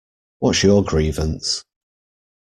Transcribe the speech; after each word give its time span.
What’s 0.39 0.63
your 0.63 0.83
grievance? 0.83 1.63